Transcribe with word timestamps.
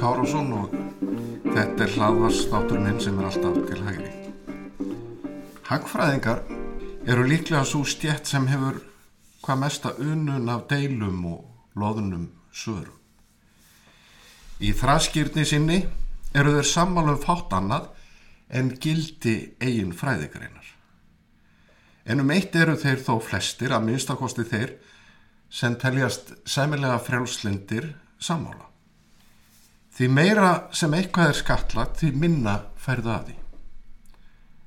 Kárásson 0.00 0.54
og 0.56 0.70
þetta 1.52 1.84
er 1.84 1.90
hlaðvarsþáttur 1.92 2.80
minn 2.80 3.00
sem 3.04 3.18
er 3.20 3.26
alltaf 3.28 3.58
til 3.68 3.82
hægri. 3.84 4.12
Hagfræðingar 5.68 6.40
eru 7.04 7.26
líklega 7.28 7.60
svo 7.68 7.82
stjætt 7.84 8.30
sem 8.30 8.46
hefur 8.48 8.78
hvað 9.44 9.60
mesta 9.62 9.94
unun 9.98 10.48
af 10.52 10.66
deilum 10.70 11.24
og 11.32 11.78
loðunum 11.80 12.28
sögur. 12.52 12.90
Í 14.60 14.74
þraskýrni 14.76 15.46
sinni 15.48 15.78
eru 16.36 16.52
þeir 16.58 16.68
sammálum 16.68 17.20
fátt 17.22 17.54
annað 17.56 17.88
en 18.50 18.74
gildi 18.82 19.54
eigin 19.62 19.94
fræðigreinar. 19.96 20.66
En 22.04 22.20
um 22.20 22.32
eitt 22.34 22.56
eru 22.56 22.74
þeir 22.80 23.00
þó 23.04 23.20
flestir, 23.22 23.72
að 23.72 23.86
minnstakosti 23.86 24.44
þeir, 24.48 24.74
sem 25.50 25.76
teljast 25.78 26.32
sæmilega 26.48 26.98
frjálslindir 27.02 27.92
sammála. 28.22 28.66
Því 29.94 30.08
meira 30.14 30.50
sem 30.76 30.92
eitthvað 30.96 31.32
er 31.32 31.38
skattlagt, 31.38 32.00
því 32.00 32.10
minna 32.16 32.56
færðu 32.80 33.12
að 33.14 33.30
því. 33.30 33.36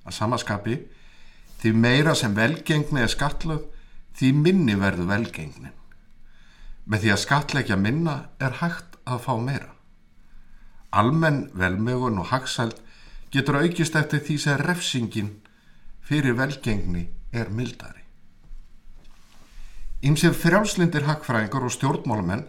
Að 0.04 0.18
samaskapi, 0.18 0.80
því 1.62 1.74
meira 1.86 2.16
sem 2.16 2.36
velgengni 2.36 3.04
er 3.04 3.12
skattlöð, 3.12 3.64
því 4.18 4.32
minni 4.40 4.76
verðu 4.80 5.08
velgengnin. 5.10 5.74
Með 6.86 7.06
því 7.06 7.14
að 7.14 7.22
skattleggja 7.24 7.78
minna 7.80 8.16
er 8.44 8.60
hægt 8.60 8.98
að 9.08 9.24
fá 9.26 9.34
meira. 9.40 9.72
Almenn 10.94 11.48
velmögun 11.58 12.20
og 12.22 12.30
hagsæld 12.30 12.78
getur 13.34 13.62
aukist 13.64 13.96
eftir 13.98 14.22
því 14.22 14.38
sem 14.44 14.62
refsingin 14.62 15.32
fyrir 16.04 16.38
velgengni 16.38 17.08
er 17.34 17.50
mildari. 17.50 18.04
Ímsið 20.04 20.36
frjálslindir 20.36 21.08
hagfræðingar 21.08 21.64
og 21.64 21.74
stjórnmálamenn 21.74 22.44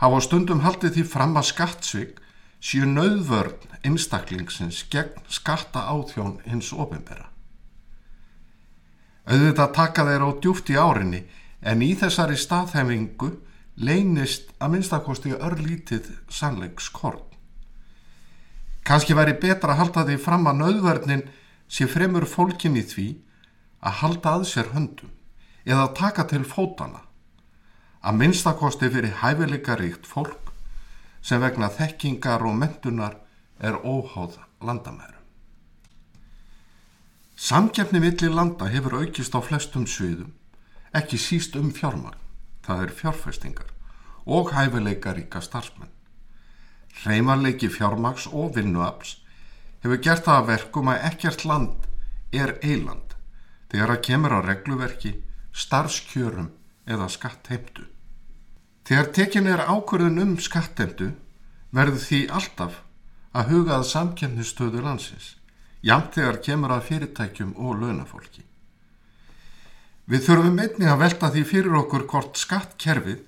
hafa 0.00 0.20
stundum 0.22 0.62
haldið 0.62 0.96
því 0.96 1.04
fram 1.10 1.36
að 1.36 1.48
skattsvig 1.50 2.20
séu 2.62 2.86
nöðvörn 2.86 3.76
einstaklingsins 3.82 4.84
gegn 4.90 5.18
skatta 5.26 5.82
áþjón 5.90 6.38
hins 6.46 6.70
ofinbera. 6.72 7.26
Auðvitað 9.28 9.74
taka 9.76 10.04
þeir 10.08 10.24
á 10.26 10.30
djúft 10.42 10.70
í 10.72 10.78
árinni 10.78 11.22
en 11.62 11.82
í 11.82 11.92
þessari 11.98 12.38
staðhæfingu 12.38 13.30
leynist 13.78 14.50
að 14.58 14.74
minnstakosti 14.74 15.36
örlítið 15.36 16.10
sannleikskorn. 16.28 17.22
Kanski 18.82 19.14
væri 19.14 19.36
betra 19.38 19.76
að 19.76 19.78
halda 19.78 20.04
því 20.08 20.18
fram 20.24 20.48
að 20.50 20.58
nöðvörnin 20.58 21.22
sé 21.70 21.86
fremur 21.86 22.26
fólkin 22.26 22.76
í 22.76 22.82
því 22.82 23.08
að 23.82 23.98
halda 24.02 24.34
að 24.36 24.46
sér 24.50 24.72
höndum 24.74 25.14
eða 25.64 25.92
taka 25.94 26.26
til 26.30 26.42
fótana 26.42 27.04
að 28.02 28.18
minnstakosti 28.18 28.90
fyrir 28.90 29.20
hæfileika 29.22 29.78
ríkt 29.78 30.08
fólk 30.10 30.50
sem 31.22 31.40
vegna 31.40 31.70
þekkingar 31.70 32.42
og 32.42 32.58
mentunar 32.58 33.20
er 33.62 33.78
óháð 33.86 34.40
landamærum. 34.58 35.21
Samkjafni 37.42 37.98
milli 37.98 38.28
landa 38.30 38.68
hefur 38.70 39.00
aukist 39.00 39.34
á 39.34 39.42
flestum 39.42 39.82
sviðum, 39.90 40.28
ekki 40.94 41.18
síst 41.18 41.56
um 41.58 41.72
fjármagn, 41.74 42.20
það 42.62 42.82
er 42.84 42.92
fjárfestingar 43.00 43.72
og 44.36 44.52
hæfileika 44.54 45.10
ríka 45.16 45.42
starfsmenn. 45.42 45.90
Hreimarleiki 47.02 47.66
fjármags 47.66 48.28
og 48.30 48.54
vinnuafls 48.54 49.16
hefur 49.82 49.98
gert 50.06 50.22
það 50.28 50.38
að 50.38 50.48
verkum 50.52 50.92
að 50.94 51.08
ekkert 51.10 51.44
land 51.50 51.90
er 52.44 52.54
eiland 52.62 53.18
þegar 53.74 53.96
að 53.96 54.02
kemur 54.06 54.38
á 54.38 54.40
regluverki, 54.46 55.16
starfskjörum 55.50 56.52
eða 56.86 57.10
skattheimtu. 57.10 57.90
Þegar 58.86 59.12
tekin 59.18 59.50
er 59.50 59.66
ákvörðun 59.66 60.28
um 60.28 60.38
skattheimtu 60.38 61.10
verður 61.74 62.02
því 62.06 62.24
alltaf 62.38 62.84
að 63.34 63.54
hugað 63.56 63.88
samkjöfnistöðu 63.96 64.86
landsins, 64.86 65.32
jamt 65.82 66.16
þegar 66.16 66.40
kemur 66.46 66.74
að 66.76 66.86
fyrirtækjum 66.88 67.52
og 67.58 67.82
launafólki. 67.82 68.44
Við 70.06 70.24
þurfum 70.26 70.58
einnig 70.58 70.90
að 70.90 71.02
velta 71.02 71.30
því 71.30 71.42
fyrir 71.46 71.78
okkur 71.82 72.06
hvort 72.10 72.38
skattkerfið 72.38 73.22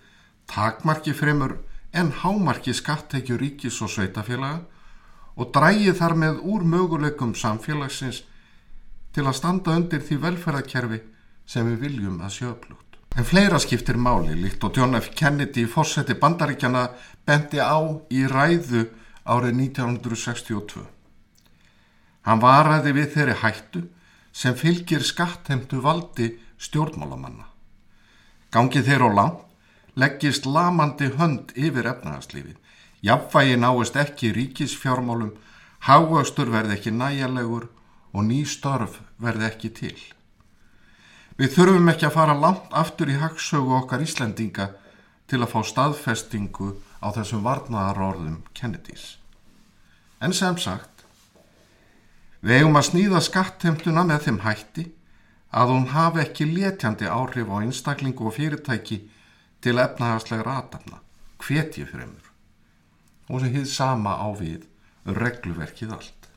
takmarki 0.51 1.15
fremur 1.15 1.59
en 1.95 2.11
hámarki 2.23 2.75
skattekju 2.75 3.39
ríkis 3.39 3.81
og 3.83 3.93
sveitafélaga 3.93 4.65
og 5.39 5.51
drægi 5.55 5.95
þar 5.99 6.15
með 6.19 6.41
úr 6.43 6.65
möguleikum 6.67 7.35
samfélagsins 7.39 8.23
til 9.15 9.27
að 9.27 9.39
standa 9.39 9.77
undir 9.79 10.03
því 10.03 10.19
velferðarkerfi 10.25 11.01
sem 11.47 11.67
við 11.71 11.87
viljum 11.87 12.19
að 12.23 12.35
sjöflugt. 12.39 12.99
En 13.15 13.27
fleira 13.27 13.61
skiptir 13.63 13.99
máli 13.99 14.35
líkt 14.35 14.65
og 14.67 14.75
John 14.75 14.99
F. 14.99 15.13
Kennedy 15.15 15.69
fórseti 15.71 16.17
bandaríkjana 16.19 16.89
bendi 17.27 17.63
á 17.63 17.79
í 18.11 18.27
ræðu 18.27 18.89
árið 19.23 19.55
1962. 19.61 20.83
Hann 22.25 22.41
varaði 22.41 22.95
við 22.97 23.11
þeirri 23.15 23.39
hættu 23.43 23.83
sem 24.33 24.57
fylgir 24.57 25.05
skattheimtu 25.05 25.81
valdi 25.85 26.31
stjórnmálamanna. 26.59 27.47
Gangið 28.51 28.89
þeir 28.89 29.07
á 29.07 29.11
lang 29.19 29.41
leggist 30.01 30.47
lamandi 30.47 31.11
hönd 31.19 31.53
yfir 31.55 31.87
efnahagslífið. 31.93 32.57
Jafnvægi 33.05 33.57
náist 33.61 33.97
ekki 34.01 34.33
ríkisfjármálum, 34.33 35.35
háastur 35.85 36.51
verði 36.51 36.79
ekki 36.79 36.93
næjalegur 36.95 37.69
og 38.15 38.25
ný 38.25 38.45
störf 38.49 39.01
verði 39.21 39.49
ekki 39.51 39.71
til. 39.77 39.99
Við 41.37 41.51
þurfum 41.57 41.91
ekki 41.91 42.09
að 42.09 42.17
fara 42.17 42.39
langt 42.39 42.73
aftur 42.73 43.11
í 43.11 43.19
hagsögu 43.19 43.75
okkar 43.81 44.03
Íslendinga 44.07 44.71
til 45.27 45.43
að 45.43 45.51
fá 45.51 45.61
staðfestingu 45.67 46.71
á 47.03 47.11
þessum 47.17 47.43
varnaðarorðum 47.45 48.41
Kennedys. 48.55 49.17
En 50.23 50.33
sem 50.33 50.57
sagt, 50.63 50.94
við 52.45 52.61
eigum 52.61 52.77
að 52.77 52.89
snýða 52.91 53.23
skattheimtuna 53.25 54.05
með 54.05 54.27
þeim 54.27 54.41
hætti 54.45 54.85
að 55.55 55.71
hún 55.73 55.87
hafi 55.95 56.21
ekki 56.25 56.49
létjandi 56.51 57.09
áhrif 57.09 57.49
á 57.49 57.57
einstaklingu 57.63 58.29
og 58.29 58.37
fyrirtæki 58.37 58.99
til 59.65 59.79
efnahagslegra 59.81 60.59
aðdamna, 60.61 61.01
hvetji 61.41 61.87
fremur, 61.89 62.29
og 63.33 63.41
sem 63.41 63.55
hýð 63.55 63.71
sama 63.73 64.19
á 64.21 64.29
við 64.37 64.67
regluverkið 65.09 65.97
allt. 65.97 66.29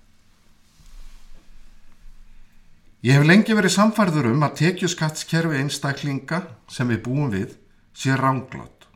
Ég 3.03 3.19
hef 3.19 3.28
lengi 3.28 3.56
verið 3.56 3.75
samfærður 3.75 4.31
um 4.31 4.45
að 4.47 4.56
tekjuskattskerfi 4.63 5.59
einstaklinga 5.59 6.45
sem 6.72 6.88
við 6.89 7.03
búum 7.06 7.29
við 7.35 7.57
sé 7.94 8.16
ránglátt 8.18 8.88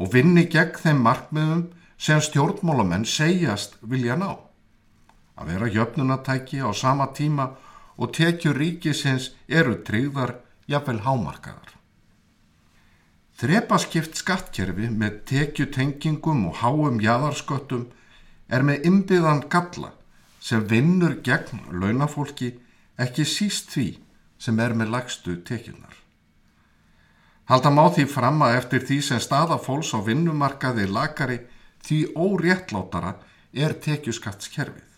og 0.00 0.10
vinni 0.14 0.46
gegn 0.48 0.80
þeim 0.80 1.02
markmiðum 1.04 1.66
sem 2.00 2.20
stjórnmálamenn 2.24 3.04
segjast 3.04 3.76
vilja 3.84 4.16
ná. 4.16 4.49
Að 5.40 5.52
vera 5.54 5.68
jöfnunatæki 5.72 6.60
á 6.60 6.68
sama 6.76 7.08
tíma 7.16 7.50
og 7.96 8.12
tekjur 8.16 8.56
ríkisins 8.60 9.30
eru 9.48 9.78
tryggðar 9.84 10.34
jafnvel 10.68 11.00
hámarkaðar. 11.06 11.76
Þrepaskipt 13.40 14.18
skattkerfi 14.20 14.90
með 14.92 15.22
tekjutengingum 15.30 16.44
og 16.50 16.60
háum 16.60 17.00
jæðarsköttum 17.00 17.86
er 18.52 18.66
með 18.68 18.84
ymbiðan 18.90 19.46
galla 19.48 19.94
sem 20.44 20.66
vinnur 20.68 21.16
gegn 21.24 21.64
launafólki 21.72 22.50
ekki 23.00 23.24
síst 23.24 23.72
því 23.72 23.86
sem 24.40 24.60
er 24.60 24.76
með 24.76 24.92
lagstu 24.96 25.38
tekjunar. 25.48 25.96
Halda 27.48 27.72
má 27.72 27.86
því 27.88 28.04
fram 28.12 28.44
að 28.44 28.58
eftir 28.60 28.84
því 28.88 29.00
sem 29.08 29.24
staða 29.24 29.56
fólks 29.58 29.94
á 29.96 29.98
vinnumarkaði 30.04 30.86
lagari 30.92 31.40
því 31.80 31.98
óréttlátara 32.14 33.16
er 33.56 33.74
tekjuskattskerfið. 33.86 34.89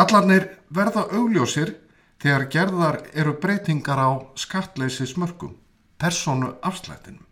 Gallarnir 0.00 0.46
verða 0.72 1.02
augljósir 1.12 1.74
þegar 2.22 2.44
gerðar 2.52 2.96
eru 3.12 3.34
breytingar 3.42 3.98
á 4.00 4.10
skattleysismörkum, 4.32 5.58
personu 6.00 6.54
afslættinum. 6.64 7.26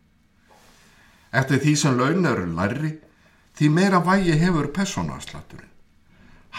Eftir 1.32 1.62
því 1.62 1.72
sem 1.80 1.96
laun 1.96 2.28
eru 2.28 2.44
larri, 2.58 2.90
því 3.56 3.70
meira 3.72 4.02
vægi 4.04 4.36
hefur 4.42 4.68
personu 4.76 5.14
afslætturinn. 5.16 5.70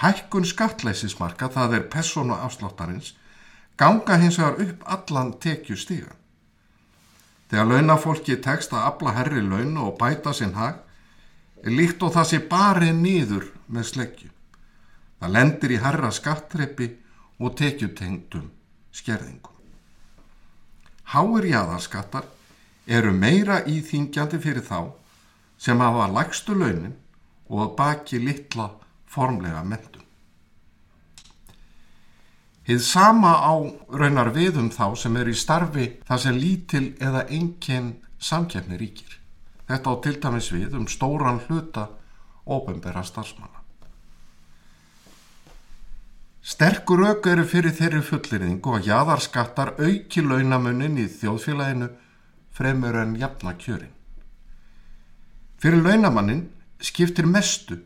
Hækkun 0.01 0.49
skattleysismarka, 0.49 1.51
það 1.53 1.77
er 1.77 1.85
persónu 1.93 2.33
afsláttarins, 2.39 3.13
ganga 3.77 4.17
hins 4.17 4.41
vegar 4.41 4.57
upp 4.65 4.89
allan 4.97 5.35
tekju 5.37 5.77
stígan. 5.77 6.17
Þegar 7.53 7.69
launafólki 7.75 8.39
tekst 8.41 8.73
að 8.73 8.89
abla 8.89 9.13
herri 9.19 9.45
launu 9.45 9.91
og 9.91 10.01
bæta 10.01 10.33
sinn 10.33 10.57
hag, 10.57 10.81
líkt 11.69 12.01
og 12.01 12.17
það 12.17 12.29
sé 12.33 12.43
barið 12.49 12.97
nýður 12.97 13.49
með 13.67 13.89
sleggju. 13.93 14.33
Það 15.19 15.33
lendir 15.35 15.75
í 15.75 15.79
herra 15.83 16.11
skattreppi 16.15 16.89
og 17.39 17.55
tekjutengdum 17.59 18.49
skerðingum. 18.95 19.55
Háir 21.11 21.47
jáðarskattar 21.49 22.27
eru 22.87 23.11
meira 23.13 23.61
íþingjandi 23.67 24.39
fyrir 24.41 24.65
þá 24.65 24.91
sem 25.59 25.79
hafa 25.81 26.07
lægstu 26.13 26.55
launin 26.55 26.95
og 27.49 27.63
að 27.65 27.75
baki 27.79 28.19
litla 28.23 28.69
formlega 29.09 29.63
mentum. 29.65 30.05
Hið 32.69 32.81
sama 32.85 33.31
á 33.41 33.53
raunar 33.89 34.29
við 34.35 34.59
um 34.61 34.69
þá 34.69 34.93
sem 35.01 35.15
er 35.17 35.31
í 35.31 35.37
starfi 35.37 35.87
það 36.05 36.23
sem 36.25 36.37
lítil 36.37 36.83
eða 37.01 37.25
engin 37.33 37.95
samkjæfni 38.21 38.77
ríkir. 38.77 39.15
Þetta 39.65 39.89
á 39.89 39.93
til 40.03 40.17
dæmis 40.21 40.51
við 40.53 40.75
um 40.77 40.85
stóran 40.87 41.41
hluta 41.47 41.87
ofenbæra 42.45 43.01
starfsmanna. 43.05 43.58
Sterkur 46.39 47.03
auk 47.03 47.27
eru 47.27 47.43
fyrir 47.43 47.73
þeirri 47.75 47.99
fullirðingu 48.05 48.77
að 48.77 48.87
jaðarskattar 48.87 49.73
auki 49.75 50.23
launamunin 50.23 50.95
í 51.01 51.07
þjóðfélaginu 51.11 51.89
fremur 52.55 52.95
en 53.01 53.17
jafna 53.19 53.53
kjörin. 53.59 53.91
Fyrir 55.59 55.83
launamannin 55.83 56.45
skiptir 56.79 57.27
mestu 57.27 57.81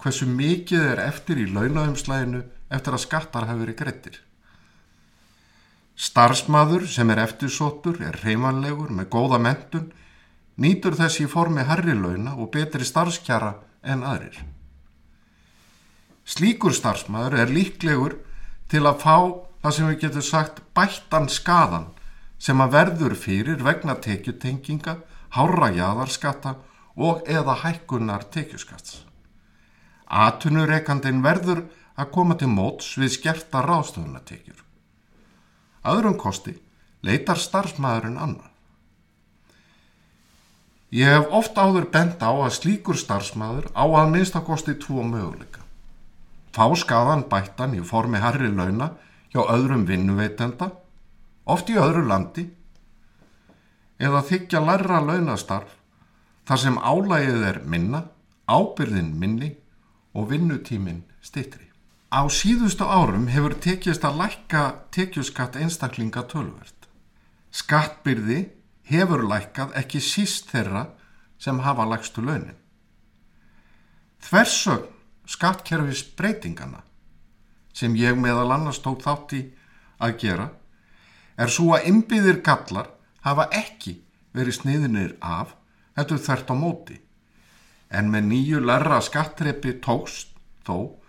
hversu 0.00 0.24
mikið 0.26 0.86
er 0.94 1.02
eftir 1.04 1.42
í 1.42 1.46
launaumslæginu 1.52 2.40
eftir 2.72 2.96
að 2.96 3.04
skattar 3.04 3.48
hafi 3.50 3.64
verið 3.66 3.78
greittir. 3.82 4.16
Starsmaður 6.00 6.86
sem 6.88 7.10
er 7.12 7.20
eftirsóttur, 7.26 7.98
er 8.00 8.16
reymanlegur 8.24 8.88
með 8.96 9.10
góða 9.12 9.40
mentun, 9.44 9.90
nýtur 10.56 10.96
þessi 10.96 11.26
í 11.26 11.28
formi 11.28 11.66
herri 11.68 11.92
launa 11.92 12.32
og 12.40 12.48
betri 12.54 12.88
starfskjara 12.88 13.52
en 13.84 14.06
aðrir. 14.08 14.40
Slíkur 16.30 16.74
starfsmaður 16.76 17.40
er 17.42 17.50
líklegur 17.50 18.12
til 18.70 18.84
að 18.86 19.00
fá 19.02 19.16
það 19.64 19.72
sem 19.76 19.88
við 19.88 19.96
getum 20.04 20.22
sagt 20.22 20.60
bættan 20.78 21.26
skadan 21.32 21.88
sem 22.40 22.60
að 22.62 22.74
verður 22.76 23.14
fyrir 23.18 23.64
vegna 23.66 23.96
tekjutenginga, 23.98 25.00
hára 25.34 25.70
jáðarskatta 25.74 26.54
og 26.96 27.26
eða 27.26 27.56
hækkunar 27.64 28.28
tekjuskatts. 28.30 29.02
Atunureikandin 30.06 31.22
verður 31.24 31.64
að 31.98 32.12
koma 32.14 32.36
til 32.38 32.50
móts 32.52 32.92
við 32.98 33.14
skerta 33.16 33.62
ráðstöðunatekjur. 33.66 34.62
Öðrum 35.90 36.16
kosti 36.20 36.54
leitar 37.02 37.40
starfsmæðurinn 37.42 38.20
annan. 38.20 38.46
Ég 40.94 41.10
hef 41.10 41.34
oft 41.34 41.58
áður 41.58 41.90
bent 41.90 42.22
á 42.22 42.30
að 42.30 42.54
slíkur 42.54 42.98
starfsmæður 42.98 43.70
á 43.74 43.84
að 43.86 44.14
minnstakosti 44.14 44.76
tvo 44.78 45.02
möguleika 45.06 45.59
fá 46.54 46.66
skadan 46.76 47.26
bættan 47.30 47.76
í 47.78 47.82
formi 47.86 48.20
harri 48.22 48.50
launa 48.50 48.92
hjá 49.30 49.42
öðrum 49.46 49.86
vinnuveitenda, 49.86 50.70
oft 51.46 51.70
í 51.70 51.78
öðru 51.78 52.06
landi, 52.08 52.48
eða 54.00 54.22
þykja 54.26 54.62
lærra 54.64 55.00
launastarf 55.04 55.76
þar 56.48 56.62
sem 56.64 56.78
álægið 56.78 57.42
er 57.46 57.60
minna, 57.64 58.04
ábyrðin 58.50 59.12
minni 59.18 59.52
og 60.14 60.30
vinnutímin 60.32 61.04
stittri. 61.22 61.68
Á 62.10 62.26
síðustu 62.26 62.82
árum 62.82 63.28
hefur 63.30 63.54
tekist 63.62 64.02
að 64.02 64.24
lækka 64.24 64.62
tekjuskatt 64.90 65.54
einstaklinga 65.60 66.24
tölvert. 66.26 66.88
Skattbyrði 67.54 68.48
hefur 68.90 69.22
lækkað 69.30 69.76
ekki 69.78 70.02
síst 70.02 70.50
þeirra 70.50 70.88
sem 71.38 71.62
hafa 71.62 71.86
lækstu 71.86 72.24
launin. 72.26 72.58
Þversögn 74.26 74.90
skattkerfis 75.30 76.02
breytingana 76.18 76.82
sem 77.76 77.94
ég 77.98 78.18
meðal 78.18 78.50
annars 78.56 78.80
tók 78.82 79.04
þátt 79.04 79.36
í 79.38 79.42
að 80.02 80.16
gera 80.24 80.48
er 81.40 81.52
svo 81.52 81.74
að 81.76 81.86
ymbiðir 81.92 82.40
gallar 82.46 82.90
hafa 83.24 83.46
ekki 83.54 84.00
verið 84.36 84.58
sniðinir 84.60 85.14
af 85.20 85.54
þetta 85.96 86.18
þert 86.26 86.52
á 86.52 86.56
móti 86.56 86.98
en 87.90 88.10
með 88.10 88.26
nýju 88.30 88.60
larra 88.62 89.00
skattrepi 89.02 89.76
tókst 89.82 90.34
þó 90.66 91.00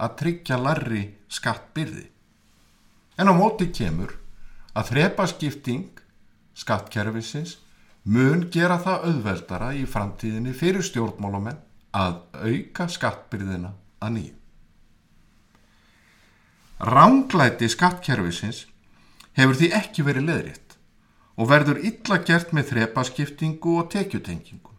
að 0.00 0.14
tryggja 0.20 0.56
larri 0.60 1.02
skattbyrði. 1.28 2.06
En 3.20 3.28
á 3.28 3.34
móti 3.36 3.68
kemur 3.74 4.14
að 4.72 4.94
þrepaskipting 4.94 6.00
skattkerfisins 6.56 7.58
mun 8.08 8.46
gera 8.52 8.78
það 8.80 9.08
auðveldara 9.10 9.74
í 9.76 9.84
framtíðinni 9.84 10.54
fyrir 10.56 10.84
stjórnmálamenn 10.86 11.60
að 11.96 12.20
auka 12.32 12.86
skattbyrðina 12.88 13.72
að 14.00 14.12
nýju. 14.16 14.34
Ránglæti 16.80 17.68
skattkerfisins 17.68 18.64
hefur 19.36 19.58
því 19.58 19.70
ekki 19.76 20.04
verið 20.06 20.28
leðrétt 20.30 20.76
og 21.36 21.50
verður 21.50 21.80
illa 21.84 22.20
gert 22.24 22.54
með 22.56 22.70
þrepaskiptingu 22.72 23.74
og 23.82 23.90
tekjutengingu. 23.92 24.72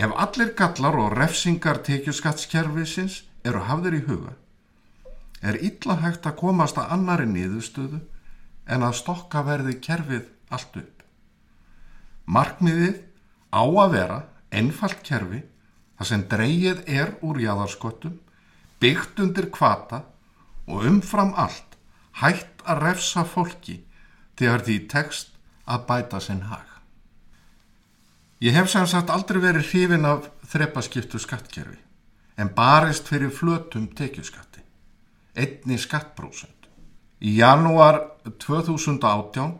Ef 0.00 0.14
allir 0.24 0.54
gallar 0.58 0.96
og 0.98 1.14
refsingar 1.18 1.82
tekjuskattskerfisins 1.86 3.20
eru 3.44 3.62
hafðir 3.68 3.98
í 4.00 4.02
huga, 4.06 4.34
er 5.42 5.58
illa 5.60 5.98
hægt 6.02 6.26
að 6.26 6.38
komast 6.40 6.78
að 6.80 6.90
annari 6.96 7.28
niðurstöðu 7.28 8.00
en 8.70 8.86
að 8.86 8.98
stokka 9.00 9.44
verði 9.46 9.76
kerfið 9.82 10.26
allt 10.50 10.76
upp. 10.80 11.04
Markmiðið 12.30 13.00
á 13.50 13.62
að 13.62 13.94
vera 13.94 14.18
einfalt 14.50 15.02
kerfi 15.06 15.42
þar 15.98 16.08
sem 16.08 16.24
dreyið 16.30 16.82
er 16.88 17.12
úr 17.26 17.40
jáðarsköttum, 17.42 18.16
byggt 18.80 19.20
undir 19.20 19.50
kvata 19.52 20.04
og 20.66 20.86
umfram 20.88 21.34
allt 21.36 21.76
hægt 22.22 22.64
að 22.64 22.82
refsa 22.86 23.24
fólki 23.24 23.80
þegar 24.38 24.64
því 24.66 24.76
tekst 24.90 25.36
að 25.68 25.86
bæta 25.88 26.20
sinn 26.24 26.46
hag. 26.48 26.66
Ég 28.40 28.56
hef 28.56 28.70
sem 28.72 28.86
sagt 28.88 29.12
aldrei 29.12 29.40
verið 29.42 29.68
hrifin 29.68 30.08
af 30.08 30.30
þrepaskiptu 30.48 31.20
skattkerfi 31.20 31.76
en 32.40 32.48
barist 32.56 33.10
fyrir 33.12 33.32
flötum 33.36 33.90
tekjuskatti, 33.92 34.62
einni 35.36 35.76
skattbrósund. 35.76 36.68
Í 37.20 37.36
janúar 37.36 37.98
2018 38.24 39.58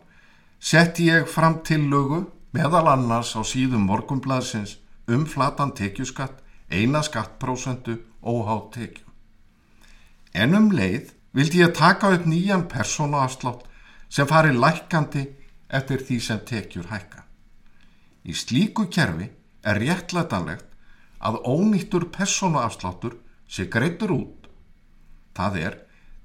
setti 0.56 1.10
ég 1.10 1.28
fram 1.28 1.58
til 1.64 1.84
lögu 1.93 2.22
meðal 2.56 2.87
annars 2.93 3.35
á 3.38 3.43
síðum 3.47 3.87
morgumblaðsins 3.87 4.76
um 5.11 5.26
flatan 5.26 5.73
tekjuskatt 5.76 6.41
eina 6.70 7.02
skattprósentu 7.02 7.99
óhátt 8.23 8.73
tekju. 8.75 9.06
En 10.35 10.55
um 10.55 10.70
leið 10.70 11.12
vildi 11.35 11.62
ég 11.62 11.75
taka 11.75 12.12
upp 12.14 12.26
nýjan 12.26 12.67
persónuafslátt 12.70 13.67
sem 14.08 14.26
fari 14.26 14.55
lækandi 14.55 15.26
eftir 15.69 16.02
því 16.06 16.19
sem 16.20 16.41
tekjur 16.47 16.91
hækka. 16.91 17.24
Í 18.27 18.34
slíku 18.34 18.86
kerfi 18.91 19.31
er 19.63 19.79
réttlætanlegt 19.81 20.67
að 21.20 21.41
ónýttur 21.46 22.08
persónuafsláttur 22.15 23.17
sé 23.48 23.67
greitur 23.70 24.15
út. 24.15 24.48
Það 25.34 25.60
er 25.67 25.79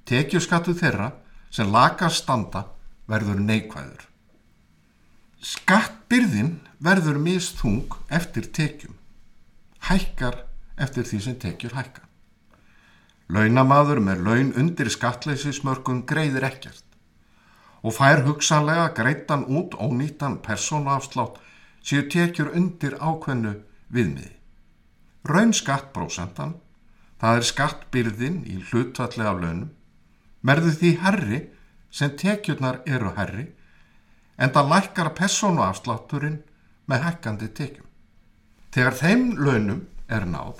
tekjuskattu 0.05 0.73
þeirra 0.77 1.11
sem 1.53 1.71
lagar 1.71 2.13
standa 2.13 2.65
verður 3.09 3.41
neikvæður. 3.41 4.01
Skattbyrðin 6.05 6.59
verður 6.85 7.15
misþung 7.17 7.95
eftir 8.13 8.45
tekjum, 8.53 8.93
hækkar 9.87 10.35
eftir 10.77 11.07
því 11.09 11.17
sem 11.25 11.37
tekjur 11.41 11.73
hækka. 11.73 12.03
Launamaður 13.33 14.03
með 14.05 14.21
laun 14.27 14.51
undir 14.53 14.91
skattleysismörkun 14.93 16.03
greiðir 16.05 16.45
ekkert 16.45 16.85
og 17.81 17.97
fær 17.97 18.21
hugsanlega 18.27 18.91
greitan 18.93 19.47
út 19.49 19.73
ónýttan 19.81 20.37
persónaafslátt 20.45 21.41
séu 21.81 22.05
tekjur 22.05 22.53
undir 22.53 22.99
ákveðnu 23.01 23.55
viðmiði. 23.89 24.35
Raun 25.25 25.57
skattbrósentan, 25.57 26.53
það 27.17 27.41
er 27.41 27.49
skattbyrðin 27.49 28.39
í 28.45 28.61
hlutvallega 28.61 29.33
launum, 29.41 29.73
merður 30.45 30.77
því 30.83 30.95
herri 31.01 31.43
sem 31.89 32.13
tekjurnar 32.13 32.83
eru 32.85 33.17
herri 33.17 33.54
en 34.37 34.51
það 34.55 34.71
lækkar 34.73 35.11
persónuafslátturinn 35.17 36.41
með 36.89 37.05
hækkandi 37.07 37.49
tekjum. 37.57 37.87
Þegar 38.75 38.97
þeim 38.99 39.23
launum 39.39 39.81
er 40.11 40.27
náð, 40.27 40.59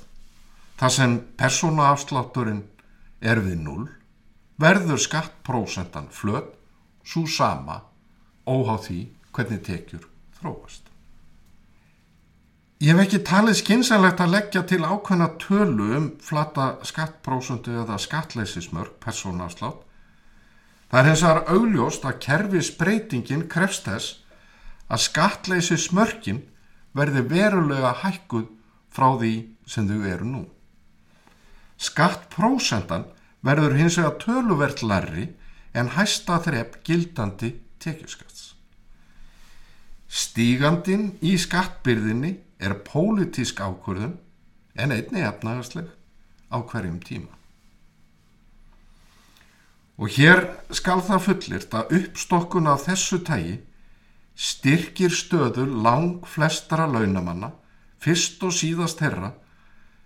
þar 0.80 0.96
sem 0.98 1.18
persónuafslátturinn 1.40 2.64
er 3.22 3.42
við 3.44 3.60
null, 3.66 3.86
verður 4.62 5.02
skattprósentan 5.04 6.08
flöt 6.16 6.54
svo 7.06 7.26
sama 7.28 7.82
óháð 8.48 8.84
því 8.88 9.00
hvernig 9.36 9.64
tekjur 9.66 10.08
þróast. 10.40 10.86
Ég 12.84 12.92
hef 12.92 13.06
ekki 13.06 13.22
talið 13.28 13.58
skynsalegt 13.62 14.22
að 14.24 14.34
leggja 14.36 14.62
til 14.68 14.82
ákveðna 14.84 15.30
tölu 15.40 15.86
um 15.96 16.08
flata 16.24 16.76
skattprósundu 16.88 17.76
eða 17.84 17.98
skattleysismörk 18.04 18.98
persónuafslátt 19.04 19.85
Það 20.92 21.00
er 21.00 21.10
vegar 21.22 21.42
augljóst 21.56 22.06
að 22.06 22.20
kerfisbreytingin 22.26 23.48
krefst 23.52 23.88
þess 23.90 24.20
að 24.88 25.04
skattleysi 25.08 25.78
smörkin 25.82 26.44
verði 26.96 27.26
verulega 27.30 27.94
hækkuð 28.04 28.46
frá 28.94 29.08
því 29.20 29.34
sem 29.68 29.88
þau 29.90 30.06
eru 30.08 30.28
nú. 30.30 30.44
Skattprósentan 31.82 33.10
verður 33.46 33.76
hins 33.80 33.98
vegar 34.00 34.20
töluvert 34.22 34.84
larri 34.86 35.30
en 35.76 35.92
hæsta 35.98 36.40
þrepp 36.46 36.80
gildandi 36.88 37.52
tekjuskats. 37.84 38.54
Stígandin 40.08 41.10
í 41.26 41.34
skattbyrðinni 41.42 42.38
er 42.64 42.78
pólitísk 42.88 43.60
ákvörðun 43.60 44.16
en 44.80 44.94
einni 44.96 45.26
efnagasleg 45.28 45.90
á 46.54 46.58
hverjum 46.64 47.02
tíma. 47.04 47.34
Og 49.96 50.12
hér 50.12 50.44
skal 50.76 51.00
það 51.06 51.24
fullirt 51.30 51.76
að 51.78 51.94
uppstokkun 52.00 52.68
af 52.68 52.84
þessu 52.90 53.22
tægi 53.24 53.56
styrkir 54.36 55.14
stöður 55.16 55.72
lang 55.72 56.26
flestara 56.28 56.88
launamanna, 56.92 57.54
fyrst 58.04 58.44
og 58.44 58.52
síðast 58.52 59.00
herra, 59.00 59.32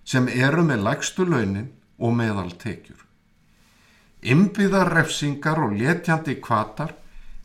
sem 0.05 0.29
eru 0.29 0.63
með 0.65 0.85
lægstu 0.85 1.25
launin 1.25 1.71
og 1.97 2.13
meðal 2.17 2.53
tekjur. 2.61 3.01
Ymbiðar 4.21 4.93
refsingar 4.93 5.61
og 5.63 5.73
letjandi 5.79 6.37
kvatar 6.43 6.93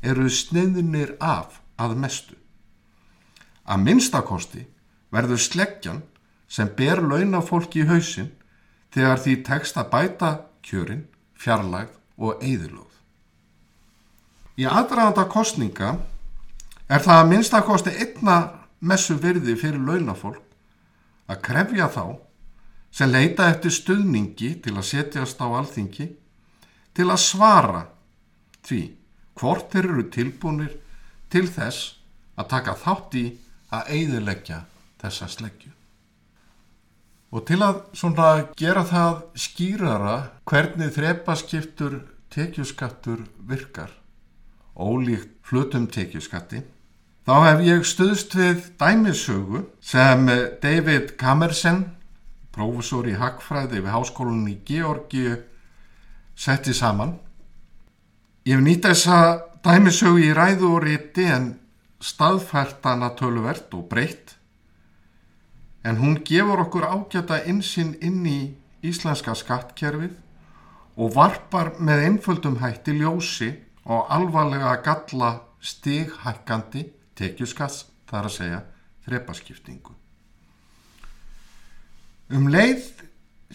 eru 0.05 0.29
sniðnir 0.29 1.15
af 1.21 1.61
að 1.81 1.97
mestu. 1.97 2.37
Að 3.65 3.85
minnstakosti 3.87 4.67
verður 5.15 5.41
sleggjan 5.41 6.03
sem 6.49 6.69
ber 6.77 7.01
launafólki 7.01 7.85
í 7.85 7.89
hausin 7.89 8.33
þegar 8.93 9.23
því 9.25 9.37
tekst 9.49 9.79
að 9.81 9.91
bæta 9.95 10.33
kjörin, 10.67 11.07
fjarlægð 11.41 12.04
og 12.19 12.43
eðilóð. 12.43 12.91
Í 14.61 14.67
aðræðanda 14.71 15.25
kostninga 15.31 15.97
er 16.87 17.03
það 17.03 17.21
að 17.21 17.31
minnstakosti 17.33 17.95
einna 18.05 18.37
messu 18.85 19.17
virði 19.19 19.57
fyrir 19.59 19.83
launafólk 19.83 20.43
að 21.31 21.41
krefja 21.47 21.89
þá 21.91 22.05
sem 22.95 23.11
leita 23.11 23.49
eftir 23.51 23.75
stuðningi 23.75 24.53
til 24.63 24.77
að 24.77 24.89
setjast 24.91 25.41
á 25.43 25.47
alþingi 25.49 26.11
til 26.95 27.09
að 27.09 27.23
svara 27.25 27.87
því 28.65 28.83
hvort 29.41 29.73
þeir 29.73 29.89
eru 29.91 30.05
tilbúinir 30.15 30.77
til 31.33 31.49
þess 31.51 31.97
að 32.39 32.51
taka 32.53 32.77
þátt 32.79 33.17
í 33.19 33.25
að 33.75 33.91
eiðilegja 33.97 34.61
þessa 35.03 35.29
sleggju. 35.33 35.73
Og 37.35 37.43
til 37.49 37.59
að 37.67 37.81
svona 37.99 38.29
gera 38.55 38.85
það 38.87 39.23
skýrara 39.43 40.19
hvernig 40.47 40.93
þrepaskiptur 40.95 41.97
tekjuskattur 42.31 43.25
virkar, 43.49 43.91
ólíkt 44.79 45.33
flutum 45.43 45.89
tekjuskatti, 45.91 46.61
þá 47.27 47.35
hef 47.49 47.65
ég 47.67 47.83
stuðst 47.91 48.37
við 48.39 48.69
dæmisögu 48.79 49.65
sem 49.83 50.31
David 50.63 51.17
Kamersen, 51.19 51.83
profesor 52.55 53.11
í 53.11 53.17
Hagfræði 53.19 53.83
við 53.83 53.91
Háskólanum 53.97 54.47
í 54.53 54.57
Georgi, 54.69 55.35
setti 56.39 56.75
saman. 56.75 57.17
Ég 58.47 58.61
hef 58.61 58.63
nýtt 58.63 58.87
þessa 58.87 59.19
dæmisögu 59.67 60.23
í 60.23 60.31
ræðu 60.39 60.71
og 60.77 60.87
rétti 60.87 61.27
en 61.35 61.51
staðfærtana 61.99 63.11
töluvert 63.19 63.75
og 63.75 63.89
breytt 63.91 64.34
en 65.85 66.01
hún 66.01 66.21
gefur 66.25 66.65
okkur 66.65 66.87
ágæta 66.89 67.43
insinn 67.51 67.95
inn 68.01 68.25
í 68.27 68.39
íslenska 68.85 69.35
skattkerfið 69.37 70.15
og 70.97 71.15
varpar 71.17 71.75
með 71.79 72.05
einföldum 72.09 72.61
hætti 72.63 72.95
ljósi 73.01 73.51
og 73.85 74.07
alvarlega 74.17 74.77
galla 74.85 75.33
stighækkandi 75.61 76.87
tekjuskats 77.19 77.85
þar 78.09 78.29
að 78.29 78.37
segja 78.37 78.61
þrepaskiptingu. 79.05 79.93
Um 82.33 82.49
leið 82.49 83.05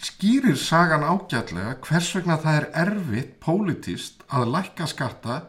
skýrir 0.00 0.56
sagan 0.56 1.02
ágætlega 1.02 1.74
hvers 1.84 2.12
vegna 2.14 2.38
það 2.40 2.60
er 2.60 2.68
erfitt 2.84 3.32
pólitist 3.42 4.22
að 4.30 4.52
lækka 4.54 4.86
skatta 4.90 5.40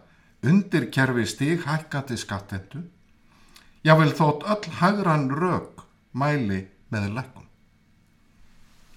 undir 0.42 0.90
kerfi 0.94 1.28
stighækkandi 1.30 2.18
skattendu 2.18 2.82
jável 3.86 4.12
þótt 4.18 4.48
öll 4.50 4.74
hagran 4.82 5.30
rauk 5.38 5.86
mæli 6.14 6.66
með 6.92 7.08
lækkun. 7.16 7.48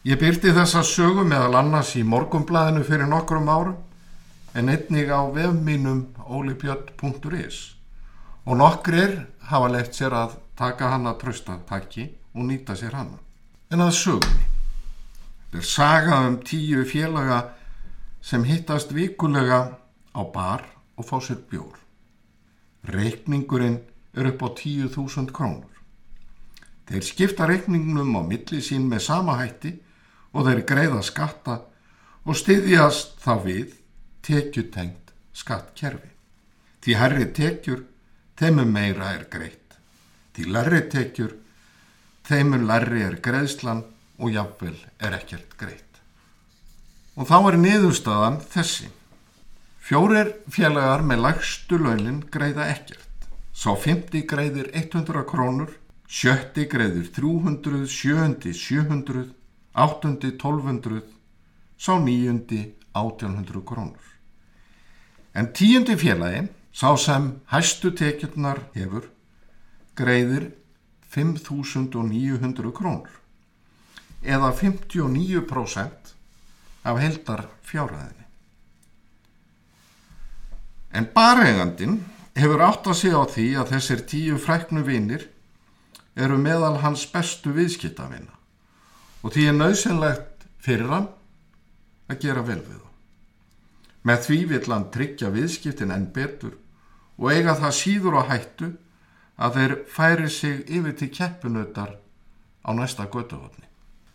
Ég 0.05 0.21
byrti 0.21 0.53
þessa 0.53 0.83
sögu 0.85 1.25
meðal 1.25 1.57
annars 1.63 1.95
í 1.97 2.03
morgumblæðinu 2.05 2.85
fyrir 2.85 3.09
nokkrum 3.09 3.49
árum 3.49 3.79
en 4.55 4.69
einnig 4.69 5.09
á 5.09 5.25
vefmínum 5.33 6.03
olibjörn.is 6.25 7.61
og 8.45 8.59
nokkrir 8.61 9.17
hafa 9.49 9.71
leitt 9.73 9.97
sér 9.97 10.13
að 10.13 10.37
taka 10.59 10.93
hana 10.93 11.15
tröstataki 11.19 12.11
og 12.35 12.47
nýta 12.51 12.77
sér 12.77 12.95
hana. 12.99 13.19
En 13.73 13.81
að 13.81 13.97
sögunni. 13.99 14.47
Þetta 15.51 15.59
er 15.59 15.69
saga 15.71 16.21
um 16.29 16.37
tíu 16.43 16.85
félaga 16.85 17.41
sem 18.23 18.45
hittast 18.45 18.93
vikulega 18.93 19.61
á 20.15 20.23
bar 20.35 20.65
og 20.97 21.07
fá 21.09 21.19
sér 21.23 21.41
bjór. 21.51 21.79
Reikningurinn 22.85 23.81
er 24.15 24.31
upp 24.31 24.43
á 24.43 24.49
10.000 24.53 25.33
krónur. 25.33 25.74
Þeir 26.89 27.07
skipta 27.07 27.47
reikningnum 27.49 28.17
á 28.19 28.23
milli 28.27 28.61
sín 28.65 28.89
með 28.91 29.07
sama 29.07 29.39
hætti 29.41 29.73
og 30.35 30.49
þeir 30.49 30.65
greiða 30.69 31.01
skatta 31.07 31.61
og 32.25 32.37
styðjast 32.37 33.17
þá 33.25 33.33
við 33.45 33.77
tekjutengt 34.25 35.13
skattkerfi. 35.37 36.11
Því 36.85 36.97
herri 37.01 37.27
tekjur, 37.37 37.85
þeimur 38.37 38.69
meira 38.69 39.15
er 39.17 39.25
greitt. 39.33 39.79
Því 40.35 40.51
larri 40.53 40.83
tekjur, 40.93 41.33
þeimur 42.29 42.65
larri 42.69 43.05
er 43.07 43.21
greiðslan 43.25 43.85
og 44.19 44.35
jafnvel 44.35 44.77
er 45.01 45.17
ekkert 45.17 45.57
greitt. 45.61 46.01
Og 47.15 47.29
þá 47.31 47.37
er 47.53 47.59
niðurstaðan 47.63 48.41
þessi. 48.53 48.91
Fjórir 49.85 50.33
félagar 50.51 51.05
með 51.07 51.23
lagstu 51.27 51.79
launin 51.79 52.23
greiða 52.33 52.69
ekkert. 52.73 53.29
Sá 53.55 53.71
50 53.77 54.25
greiðir 54.27 54.71
100 54.75 55.25
krónur, 55.29 55.71
sjötti 56.09 56.67
greiðir 56.71 57.11
300, 57.13 57.87
sjöndi 57.89 58.53
700, 58.55 59.31
áttundi 59.75 60.35
1200, 60.37 61.03
sá 61.79 61.99
níundi 61.99 62.75
1800 62.93 63.65
krónur. 63.67 64.05
En 65.35 65.51
tíundi 65.53 65.97
félagi, 65.99 66.47
sá 66.73 66.95
sem 66.97 67.33
hæstu 67.51 67.91
tekjurnar 67.91 68.61
hefur, 68.75 69.11
greiðir 69.99 70.53
5900 71.15 72.73
krónur 72.75 73.21
eða 74.25 74.51
59% 74.57 76.15
af 76.85 77.01
heldar 77.01 77.45
fjárhæðinni. 77.65 78.25
En 80.95 81.07
baregandin 81.13 81.99
hefur 82.39 82.63
átt 82.65 82.89
að 82.89 82.99
segja 83.03 83.21
á 83.21 83.25
því 83.29 83.47
að 83.61 83.71
þessir 83.75 84.05
tíu 84.09 84.39
fræknu 84.41 84.85
vinnir 84.87 85.27
eru 86.15 86.39
meðal 86.39 86.79
hans 86.83 87.05
bestu 87.11 87.53
viðskiptavina 87.57 88.33
og 89.25 89.33
því 89.35 89.47
er 89.49 89.59
nöðsynlegt 89.59 90.47
fyrir 90.63 90.91
hann 90.93 91.09
að 92.11 92.21
gera 92.25 92.45
vel 92.45 92.61
við 92.61 92.79
þá. 92.79 92.91
Með 94.05 94.25
því 94.27 94.39
vill 94.53 94.65
hann 94.69 94.89
tryggja 94.93 95.31
viðskiptin 95.33 95.95
enn 95.95 96.11
betur 96.13 96.59
og 97.17 97.31
eiga 97.33 97.57
það 97.57 97.79
síður 97.79 98.19
á 98.21 98.23
hættu 98.31 98.71
að 99.41 99.57
þeir 99.59 99.77
færi 99.91 100.31
sig 100.31 100.61
yfir 100.69 100.97
til 100.99 101.11
keppinautar 101.11 101.97
á 102.65 102.71
næsta 102.77 103.09
götuhotni. 103.11 103.67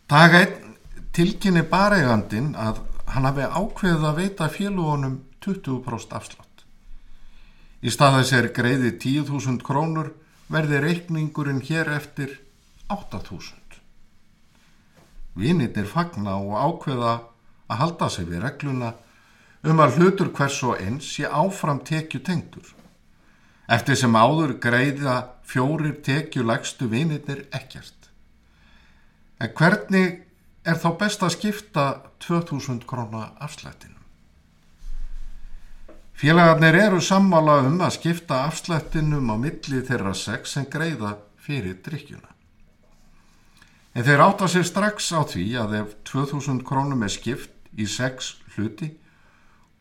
Dag 0.09 0.33
einn 0.33 0.75
tilkynni 1.13 1.65
baregandin 1.69 2.53
að 2.55 2.83
hann 3.09 3.25
hafi 3.25 3.45
ákveðið 3.49 4.05
að 4.05 4.21
veita 4.21 4.49
félugunum 4.53 5.19
20% 5.43 6.15
afslátt. 6.15 6.63
Í 7.81 7.89
stað 7.93 8.19
þess 8.19 8.35
er 8.37 8.49
greiði 8.53 8.91
10.000 9.01 9.63
krónur 9.65 10.11
verði 10.49 10.79
reikningurinn 10.81 11.61
hér 11.65 11.91
eftir 11.93 12.39
8.000. 12.89 13.53
Vinirnir 15.37 15.85
fagna 15.87 16.39
og 16.41 16.55
ákveða 16.57 17.13
að 17.69 17.79
halda 17.83 18.09
sig 18.09 18.25
við 18.29 18.41
regluna 18.43 18.95
um 19.69 19.83
að 19.83 19.99
hlutur 19.99 20.31
hvers 20.33 20.57
og 20.65 20.81
eins 20.81 21.11
sé 21.13 21.29
áfram 21.29 21.83
tekju 21.85 22.23
tengdur. 22.25 22.73
Eftir 23.69 23.99
sem 23.99 24.15
áður 24.17 24.55
greiða 24.63 25.19
fjórir 25.45 25.99
tekju 26.05 26.47
legstu 26.47 26.89
vinirnir 26.89 27.45
ekkert. 27.53 28.09
En 29.39 29.53
hvernig 29.53 30.23
er 30.65 30.81
þá 30.81 30.89
best 30.97 31.23
að 31.23 31.35
skipta 31.37 31.85
2000 32.25 32.83
krónar 32.89 33.35
afslættinu? 33.39 33.98
Félagarnir 36.19 36.75
eru 36.75 36.97
sammála 36.99 37.61
um 37.63 37.77
að 37.79 37.93
skipta 37.95 38.41
afslættinum 38.49 39.29
á 39.31 39.39
milli 39.39 39.77
þeirra 39.87 40.11
sex 40.11 40.57
sem 40.57 40.65
greiða 40.67 41.13
fyrir 41.39 41.77
drikkjuna. 41.85 42.33
En 43.95 44.03
þeir 44.03 44.23
átta 44.25 44.49
sér 44.51 44.65
strax 44.67 45.05
á 45.15 45.23
því 45.23 45.45
að 45.61 45.75
ef 45.77 45.93
2000 46.09 46.59
krónum 46.67 47.05
er 47.07 47.13
skipt 47.13 47.69
í 47.71 47.87
sex 47.87 48.33
hluti 48.57 48.89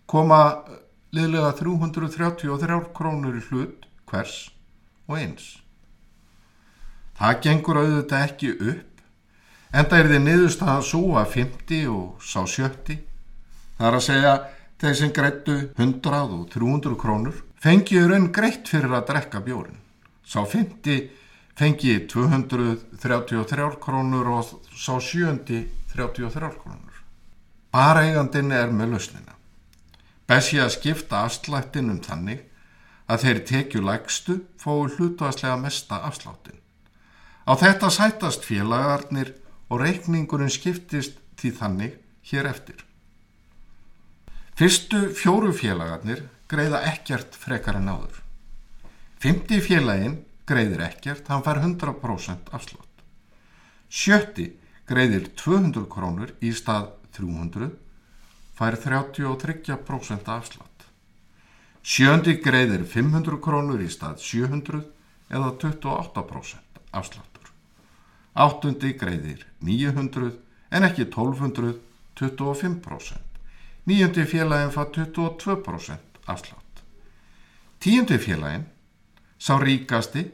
koma 0.07 0.63
liðlega 1.11 1.57
333 1.59 2.79
krónur 2.95 3.35
í 3.35 3.43
hlut 3.49 3.89
hvers 4.07 4.37
og 5.09 5.19
eins. 5.19 5.49
Það 7.19 7.41
gengur 7.49 7.81
auðvitað 7.83 8.29
ekki 8.29 8.53
upp 8.55 9.03
en 9.75 9.91
það 9.91 9.99
er 9.99 10.13
því 10.13 10.23
niðurstaðan 10.29 10.87
svo 10.87 11.03
að 11.19 11.35
50 11.35 11.91
og 11.97 12.23
sá 12.23 12.47
70 12.47 13.03
þar 13.83 13.99
að 13.99 14.07
segja 14.07 14.37
Þeir 14.79 14.95
sem 14.95 15.11
grættu 15.11 15.55
100 15.75 16.19
og 16.39 16.45
300 16.55 16.99
krónur 17.01 17.39
fengi 17.59 17.99
raun 17.99 18.29
greitt 18.31 18.69
fyrir 18.71 18.93
að 18.95 19.09
drekka 19.09 19.41
bjórin. 19.43 19.81
Sá 20.23 20.45
fymti 20.47 21.01
fengi 21.59 21.97
233 22.07 23.73
krónur 23.83 24.31
og 24.37 24.53
sá 24.71 25.01
sjöndi 25.03 25.65
33 25.95 26.53
krónur. 26.63 27.03
Bara 27.75 28.07
eigandin 28.07 28.55
er 28.55 28.71
með 28.71 28.95
lausnina. 28.95 29.35
Bessi 30.31 30.61
að 30.63 30.77
skipta 30.77 31.25
afslættinum 31.27 31.99
þannig 32.05 32.45
að 33.11 33.25
þeir 33.25 33.45
tekju 33.51 33.83
lægstu 33.83 34.41
fóðu 34.63 34.95
hlutværslega 34.95 35.57
mesta 35.59 36.03
afsláttin. 36.07 36.61
Á 37.49 37.53
þetta 37.59 37.91
sætast 37.91 38.47
félagarnir 38.47 39.35
og 39.73 39.83
reikningurinn 39.83 40.53
skiptist 40.53 41.19
því 41.41 41.55
þannig 41.59 41.97
hér 42.31 42.47
eftir. 42.53 42.88
Fyrstu 44.59 45.05
fjóru 45.15 45.53
félagarnir 45.55 46.25
greiða 46.51 46.81
ekkert 46.89 47.37
frekar 47.39 47.77
en 47.79 47.93
áður. 47.93 48.17
Fymti 49.23 49.61
félagin 49.63 50.17
greiðir 50.51 50.81
ekkert, 50.83 51.29
hann 51.31 51.45
fær 51.47 51.61
100% 51.63 52.51
afslátt. 52.51 53.05
Sjötti 53.87 54.49
greiðir 54.91 55.29
200 55.39 55.85
krónur 55.93 56.33
í 56.43 56.51
stað 56.51 56.89
300, 57.15 57.69
fær 58.59 58.79
33% 58.83 60.33
afslátt. 60.35 60.89
Sjöndi 61.87 62.35
greiðir 62.43 62.83
500 62.83 63.39
krónur 63.39 63.79
í 63.79 63.87
stað 63.95 64.19
700 64.27 64.83
eða 65.31 65.53
28% 65.63 66.83
afsláttur. 66.99 67.55
Áttundi 68.35 68.91
greiðir 68.99 69.47
900 69.63 70.35
en 70.75 70.91
ekki 70.91 71.07
1200, 71.07 71.79
25%. 72.19 73.28
Níundi 73.89 74.25
félagin 74.29 74.73
fá 74.75 74.83
22% 74.93 75.99
afslátt. 76.29 76.83
Tíundi 77.81 78.19
félagin, 78.21 78.67
sá 79.41 79.57
ríkasti, 79.57 80.27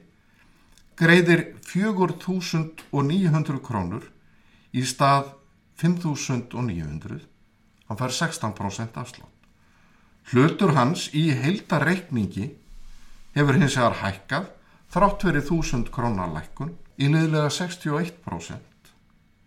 greiðir 0.98 1.44
4.900 1.62 3.60
krónur 3.62 4.10
í 4.74 4.82
stað 4.82 5.30
5.900, 5.78 7.22
hann 7.86 8.00
fær 8.00 8.14
16% 8.18 8.98
afslátt. 9.04 9.30
Hlutur 10.32 10.74
hans 10.74 11.10
í 11.14 11.28
heildareikningi 11.30 12.50
hefur 13.38 13.58
hins 13.60 13.78
vegar 13.78 14.00
hækkað 14.02 14.50
þrátt 14.94 15.26
verið 15.28 15.50
1000 15.60 15.90
krónar 15.94 16.32
lækkun 16.34 16.74
í 16.98 17.06
liðlega 17.06 17.50
61% 17.54 18.94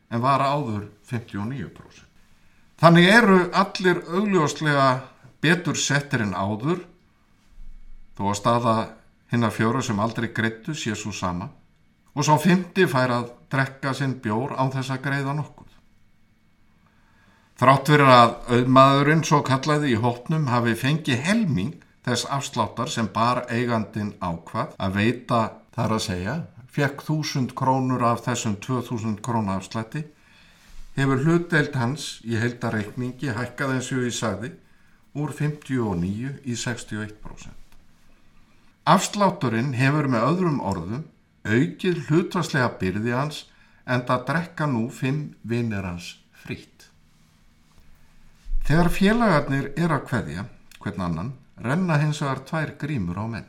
en 0.08 0.24
var 0.24 0.44
áður 0.44 0.88
59%. 1.10 2.07
Þannig 2.78 3.08
eru 3.10 3.38
allir 3.58 4.04
augljóslega 4.06 4.88
betur 5.42 5.78
settir 5.80 6.22
en 6.22 6.36
áður 6.38 6.84
þó 8.18 8.28
að 8.30 8.38
staða 8.38 8.76
hinnar 9.32 9.54
fjóru 9.56 9.82
sem 9.86 10.00
aldrei 10.00 10.30
greittu 10.34 10.76
sé 10.78 10.94
svo 10.96 11.14
sama 11.14 11.50
og 12.18 12.26
svo 12.26 12.38
fymti 12.42 12.86
fær 12.90 13.14
að 13.14 13.32
drekka 13.54 13.94
sinn 13.98 14.18
bjór 14.22 14.56
án 14.58 14.72
þess 14.74 14.94
að 14.94 15.04
greiða 15.08 15.34
nokkuð. 15.38 15.68
Þrátt 17.58 17.90
verið 17.90 18.12
að 18.14 18.34
auðmaðurinn 18.54 19.24
svo 19.26 19.42
kallaði 19.46 19.94
í 19.94 20.02
hópnum 20.02 20.50
hafi 20.52 20.76
fengið 20.78 21.24
helming 21.26 21.74
þess 22.06 22.28
afsláttar 22.34 22.92
sem 22.94 23.10
bar 23.14 23.44
eigandin 23.50 24.14
ákvað 24.22 24.76
að 24.78 25.00
veita 25.00 25.40
þar 25.74 25.96
að 25.98 26.04
segja, 26.06 26.36
fekk 26.70 27.02
þúsund 27.08 27.56
krónur 27.58 28.06
af 28.06 28.22
þessum 28.26 28.60
2000 28.62 29.18
krónu 29.26 29.56
afslætti, 29.56 30.04
hefur 30.98 31.22
hlutdeild 31.22 31.75
hans 31.77 32.08
í 32.25 32.39
heildareikningi 32.42 33.36
hækkað 33.38 33.75
eins 33.75 33.92
og 33.94 34.08
ég 34.08 34.16
sagði 34.18 34.51
úr 35.18 35.34
59 35.34 36.42
í 36.44 36.56
61%. 36.58 37.54
Afslátturinn 38.88 39.75
hefur 39.77 40.10
með 40.10 40.25
öðrum 40.32 40.60
orðum 40.63 41.06
aukið 41.48 42.08
hlutvarslega 42.08 42.72
byrði 42.82 43.13
hans 43.13 43.43
en 43.86 44.04
það 44.08 44.26
drekka 44.32 44.67
nú 44.72 44.88
fimm 44.91 45.36
vinnir 45.48 45.86
hans 45.86 46.15
frýtt. 46.43 46.88
Þegar 48.67 48.89
félagarnir 48.91 49.69
er 49.80 49.93
að 49.95 50.10
hverja, 50.10 50.48
hvern 50.82 51.04
annan, 51.06 51.30
renna 51.63 52.02
hins 52.02 52.19
vegar 52.24 52.43
tvær 52.50 52.74
grímur 52.82 53.22
á 53.22 53.26
menn. 53.32 53.48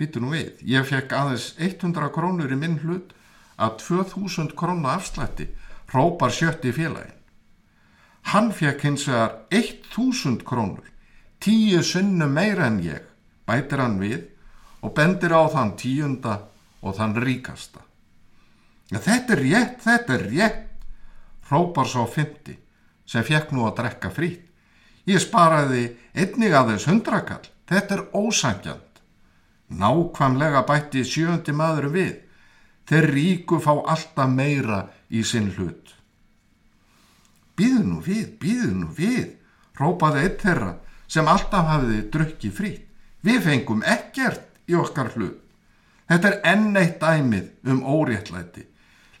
Býtu 0.00 0.22
nú 0.22 0.32
við, 0.32 0.64
ég 0.64 0.88
fekk 0.88 1.12
aðeins 1.14 1.52
100 1.60 2.10
krónur 2.14 2.50
í 2.50 2.58
minn 2.58 2.80
hlut 2.82 3.12
að 3.60 3.76
2000 3.84 4.54
krónu 4.56 4.88
afslætti 4.88 5.50
rópar 5.92 6.32
sjötti 6.32 6.72
félagin. 6.72 7.18
Hann 8.32 8.50
fekk 8.52 8.84
hins 8.84 9.06
vegar 9.08 9.36
1000 9.50 10.42
krónur, 10.44 10.86
tíu 11.40 11.82
sunnu 11.82 12.28
meira 12.28 12.66
en 12.66 12.80
ég, 12.84 13.04
bætir 13.46 13.80
hann 13.80 13.98
við 14.00 14.26
og 14.82 14.94
bendir 14.96 15.32
á 15.36 15.44
þann 15.52 15.76
tíunda 15.76 16.36
og 16.82 16.96
þann 16.96 17.16
ríkasta. 17.20 17.80
Ja, 18.90 18.98
þetta 18.98 19.36
er 19.36 19.42
rétt, 19.44 19.80
þetta 19.84 20.14
er 20.14 20.26
rétt, 20.30 20.84
rópar 21.50 21.88
svo 21.88 22.06
fymti 22.06 22.56
sem 23.06 23.26
fekk 23.26 23.52
nú 23.54 23.66
að 23.66 23.80
drekka 23.80 24.10
frít. 24.14 24.46
Ég 25.08 25.18
sparaði 25.22 25.88
einnig 26.14 26.54
aðeins 26.54 26.86
hundrakall. 26.86 27.48
Þetta 27.70 27.96
er 27.96 28.02
ósangjant. 28.14 29.00
Nákvæmlega 29.70 30.62
bætti 30.66 31.02
sjöndi 31.06 31.54
maður 31.54 31.88
við. 31.94 32.12
Þeir 32.90 33.06
ríku 33.14 33.60
fá 33.62 33.70
alltaf 33.78 34.30
meira 34.30 34.80
í 35.14 35.22
sinn 35.22 35.52
hlut. 35.54 35.92
Býðu 37.54 37.82
nú 37.86 37.98
við, 38.02 38.24
býðu 38.40 38.70
nú 38.74 38.88
við, 38.96 39.36
rópaði 39.78 40.24
eitt 40.24 40.42
þeirra 40.42 40.72
sem 41.10 41.28
alltaf 41.30 41.68
hafiði 41.70 42.00
drukki 42.10 42.50
frít. 42.50 42.86
Við 43.22 43.42
fengum 43.44 43.84
ekkert 43.86 44.58
í 44.66 44.74
okkar 44.80 45.12
hlut. 45.14 45.38
Þetta 46.10 46.30
er 46.30 46.38
enn 46.50 46.78
eitt 46.80 46.98
dæmið 47.02 47.70
um 47.70 47.84
óréttlæti. 47.86 48.64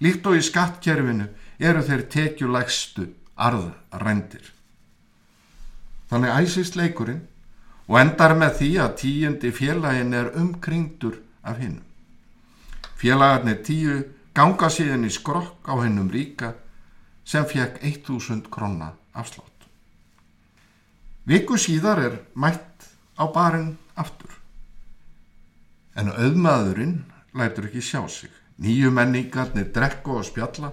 Líkt 0.02 0.26
og 0.26 0.38
í 0.38 0.42
skattkerfinu 0.42 1.28
eru 1.60 1.82
þeir 1.86 2.06
tekjulegstu 2.10 3.04
arðrændir. 3.36 4.42
Þannig 6.10 6.40
æsist 6.40 6.78
leikurinn 6.80 7.22
og 7.86 8.00
endar 8.00 8.34
með 8.34 8.56
því 8.62 8.72
að 8.82 8.96
tíundi 9.04 9.52
félagin 9.54 10.16
er 10.16 10.32
umkringdur 10.40 11.20
af 11.46 11.60
hinnum. 11.62 11.89
Félagarnir 13.00 13.62
tíu 13.64 13.94
ganga 14.36 14.68
síðan 14.68 15.06
í 15.08 15.12
skrokk 15.12 15.68
á 15.72 15.74
hinnum 15.80 16.10
ríka 16.12 16.52
sem 17.24 17.46
fekk 17.48 17.80
1000 17.80 18.50
krona 18.52 18.92
afslátt. 19.16 19.64
Viku 21.24 21.56
síðar 21.56 22.02
er 22.04 22.18
mætt 22.34 22.90
á 23.16 23.24
barinn 23.32 23.78
aftur. 23.96 24.32
En 25.96 26.12
auðmaðurinn 26.12 27.04
lætur 27.36 27.68
ekki 27.70 27.82
sjá 27.84 28.02
sig. 28.08 28.30
Nýju 28.60 28.90
menningarnir 28.92 29.70
drekku 29.72 30.18
og 30.20 30.26
spjalla 30.28 30.72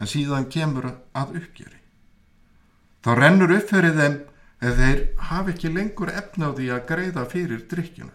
en 0.00 0.08
síðan 0.08 0.48
kemur 0.52 0.88
að 1.12 1.36
uppgjöri. 1.40 1.80
Þá 3.04 3.10
rennur 3.16 3.52
upp 3.56 3.68
fyrir 3.70 3.96
þeim 3.96 4.16
að 4.64 4.80
þeir 4.80 5.02
hafi 5.28 5.52
ekki 5.52 5.72
lengur 5.72 6.12
efna 6.12 6.48
á 6.48 6.56
því 6.56 6.70
að 6.72 6.86
greiða 6.88 7.24
fyrir 7.28 7.66
drikkjuna. 7.68 8.14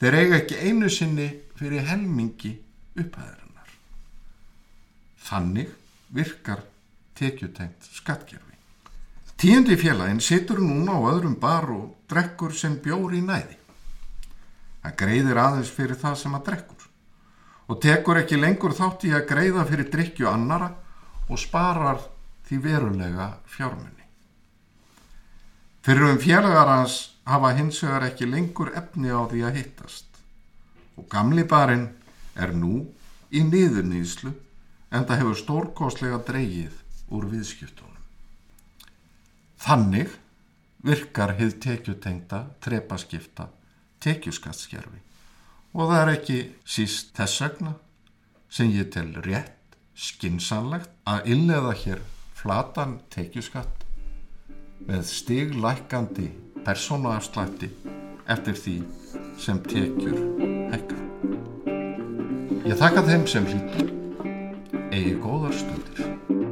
Þeir 0.00 0.18
eiga 0.20 0.40
ekki 0.42 0.60
einu 0.60 0.90
sinni 0.92 1.28
fyrir 1.56 1.86
helmingi 1.88 2.52
upphæðarinnar. 2.96 3.70
Þannig 5.26 5.72
virkar 6.14 6.62
tekjutengt 7.16 7.88
skattkerfi. 7.96 8.54
Tíundi 9.36 9.76
félagin 9.76 10.20
situr 10.20 10.60
núna 10.64 10.96
á 10.96 11.00
öðrum 11.12 11.36
bar 11.40 11.68
og 11.72 12.08
drekkur 12.08 12.54
sem 12.56 12.78
bjóri 12.80 13.20
í 13.20 13.24
næði. 13.24 13.56
Það 14.82 14.96
greiðir 15.02 15.40
aðeins 15.42 15.72
fyrir 15.72 15.98
það 16.00 16.18
sem 16.22 16.36
að 16.38 16.46
drekkur 16.50 16.84
og 17.66 17.80
tekur 17.82 18.20
ekki 18.20 18.38
lengur 18.38 18.74
þátt 18.78 19.04
í 19.08 19.12
að 19.16 19.26
greiða 19.26 19.64
fyrir 19.66 19.88
drikju 19.90 20.28
annara 20.30 20.70
og 21.26 21.40
sparar 21.42 21.98
því 22.46 22.58
verulega 22.62 23.26
fjármunni. 23.50 24.04
Fyrir 25.82 26.12
um 26.12 26.20
félagar 26.22 26.70
hans 26.70 26.98
hafa 27.26 27.52
hins 27.58 27.82
vegar 27.82 28.06
ekki 28.06 28.28
lengur 28.30 28.70
efni 28.78 29.10
á 29.10 29.26
því 29.26 29.42
að 29.48 29.58
hittast 29.60 30.15
og 30.96 31.08
gamli 31.12 31.44
barinn 31.48 31.88
er 32.36 32.52
nú 32.56 32.86
í 33.32 33.42
niðurnýðslu 33.46 34.32
en 34.90 35.06
það 35.06 35.20
hefur 35.22 35.40
stórkoslega 35.40 36.20
dreyið 36.28 36.76
úr 37.14 37.26
viðskiptunum. 37.30 37.92
Þannig 39.60 40.14
virkar 40.86 41.34
hið 41.38 41.56
tekjutengta, 41.64 42.44
trepaskipta, 42.62 43.48
tekjuskattskerfi 44.04 45.02
og 45.76 45.90
það 45.90 46.00
er 46.02 46.12
ekki 46.14 46.38
síst 46.76 47.12
þess 47.16 47.42
vegna 47.44 47.74
sem 48.48 48.70
ég 48.72 48.92
tel 48.94 49.10
rétt 49.26 49.76
skinsanlegt 49.96 50.92
að 51.08 51.32
illeða 51.34 51.72
hér 51.82 52.02
flatan 52.36 52.98
tekjuskatt 53.12 53.86
með 54.86 55.06
stiglækandi 55.10 56.28
persónuafslætti 56.66 57.72
eftir 58.28 58.60
því 58.60 58.76
sem 59.40 59.64
tekjur. 59.70 60.55
Ég 62.66 62.74
þakka 62.80 63.02
þeim 63.06 63.24
sem 63.30 63.44
hlýttu 63.46 63.84
eigi 64.90 65.12
góðar 65.22 65.52
stundir. 65.54 66.45